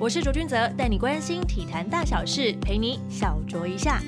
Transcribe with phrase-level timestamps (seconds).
[0.00, 4.00] 我是卓君泽，带你关心体坛大小事，陪你小酌一下。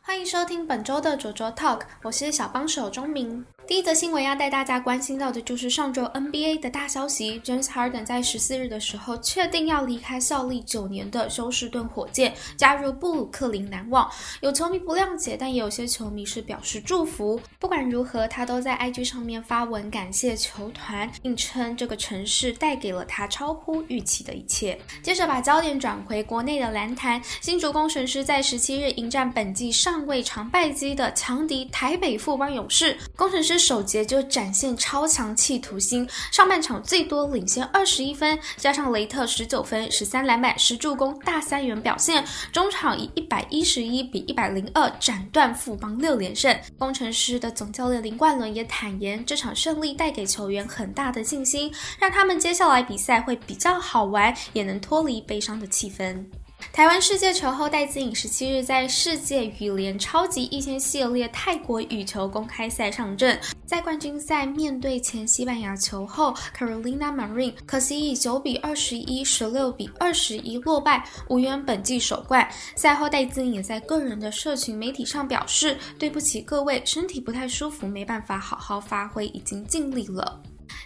[0.00, 3.44] 欢迎收听本周的卓卓 Talk，我是小帮手钟明。
[3.66, 14.10] 第一则新闻要带大家关心到的就是上周 NBA 的大消息，James Harden 在十四日的时候确定要离开效力九年的休斯顿火箭，加入布鲁克林篮网。
[14.42, 17.40] 有球迷不谅解，但也有些球迷是表示祝福。
[17.58, 24.78] 不管如何，他都在 IG 上面发文感谢球团，并称这个城市带给了他超乎预期的一切。
[25.02, 33.53] 接着把焦点转回国内的篮坛，新竹工程师在十七日迎战本季尚未尝败绩的强敌台北富邦勇士，工程师。
[33.58, 46.56] 首节就展现超强企图心，上半场最多领先二十一分，加上雷特十九分、十三篮板、十助攻大三元表现，中场以一百一十一比一百零二斩断富邦六连胜。
[46.78, 56.24] 工程师的总教练林冠伦也坦言，这场胜利带给球员很大的信心，让他们接下来比赛会比较好玩，也能脱离悲伤的气氛。
[56.72, 72.48] 台湾世界球后戴资颖十七日在世界羽联超级一千系列泰国羽球公开赛上阵，在冠军赛面对前西班牙球后 Carolina Marin，可惜以九比二十一、十六比二十一落败，无缘本季首冠。
[72.74, 80.42] 赛后戴资颖也在个人的社群媒体上表示：“对不起各位，身体不太舒服，没办法好好发挥，已经尽力了。”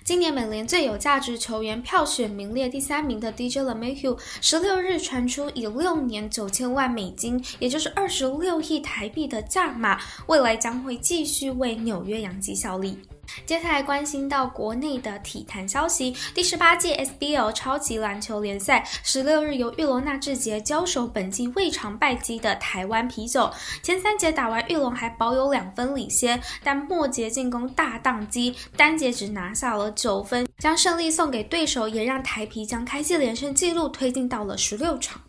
[0.09, 12.99] 今年美联最有价值球员票选名列第三名的 DJ LeMahieu，十六日传出以六年九千万美金，也就是二十六亿台币的价码，未来将会继续为纽约洋基效力。
[13.47, 23.51] 接下来关心到国内的体坛消息，第十八届 SBL 超级篮球联赛十六日由玉龙纳智捷交手本季未尝败绩的台湾啤酒。
[23.83, 35.21] 前三节打完，玉龙还保有两分领先，但末节进攻大宕机，单节只拿下了九分，将胜利送给对手，也让台啤将开季连胜纪录推进到了十六场。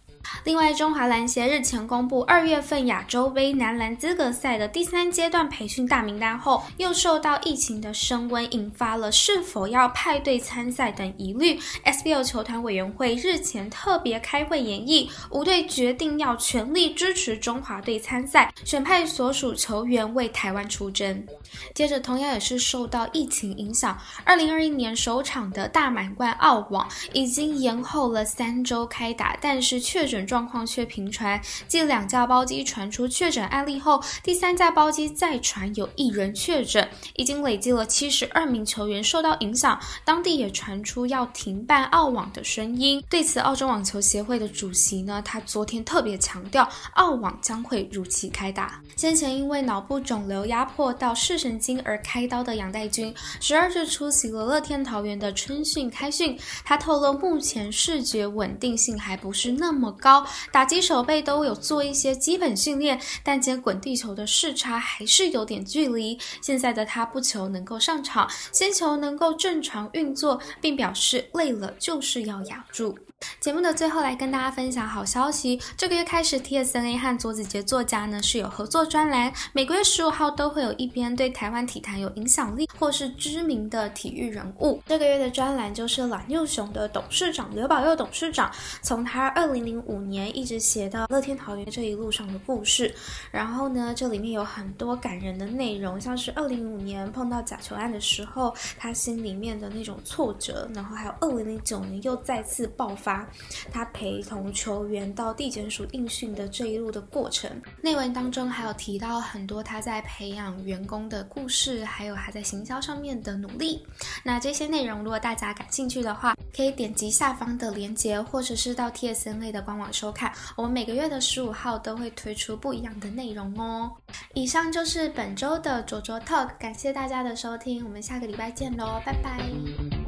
[0.43, 11.59] 另外，中华篮协日前公布二月份亚洲杯男篮资格赛的第三阶段培训大名单后，又受到疫情的升温，引发了是否要派队参赛等疑虑。
[11.85, 21.25] SBL 球团委员会日前特别开会研议，五队决定要全力支持中华队参赛，选派所属球员为台湾出征。
[21.73, 31.39] 接着，同样也是受到疫情影响，二零二一年首场的大满贯澳网已经延后了三周开打，但是确诊状况却频传。
[31.67, 39.79] 继两架包机传出确诊案例后，第三架包机再传有一人确诊，已经累计了七十二名球员受到影响。
[40.03, 43.01] 当地也传出要停办澳网的声音。
[43.07, 48.81] 对此，澳洲网球协会的主席呢，他昨天特别强调，澳网将会如期开打。
[48.95, 56.37] 先前因为脑部肿瘤压迫到视神经而开刀的杨代军，十二日出席了乐天桃园的春训开训。
[56.65, 66.17] 他透露，目前视觉稳定性还不是那么高，打击手背都有做一些基本训练，但接滚地球的视差还是有点距离。
[66.41, 72.97] 现在的他不求能够上场，先求能够正常运作，并表示累了就是要养住。
[73.41, 75.59] 节目的最后，来跟大家分享好消息。
[75.75, 84.81] 这个月开始，TSNA 和佐子杰作家呢是有合作专栏，每个月十五号都会有一篇对台湾体坛有影响力或是知名的体育人物。
[84.87, 88.49] 这个月的专栏就是蓝幼雄的董事长刘宝佑董事长，
[88.81, 92.93] 从他二零零五年一直写到乐天桃园这一路上的故事。
[93.31, 103.27] 然后呢，这里面有很多感人的内容，像是二零零五年碰到假球案的时候，他心里面的那种挫折，然后还有二零零九年又再次爆发。
[103.71, 107.49] 他陪同球员到地检署应训的这一路的过程，
[107.81, 113.83] 内文当中还有提到很多他在培养员工的故事，还有他在行销上面的努力。
[114.23, 120.31] 那这些内容，如果大家感兴趣的话，可以点击下方的链接，或者是到 TSN 类的官网收看。
[120.55, 123.91] 我们每个月的十五号都会推出不一样的内容哦。
[124.33, 129.98] 以上就是本周的卓卓 Talk，感谢大家的收听，我们下个礼拜见喽，拜拜。